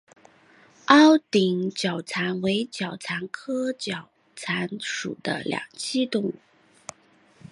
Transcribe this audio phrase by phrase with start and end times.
[0.85, 6.33] 凹顶角蟾为角蟾科角蟾属的两栖动物。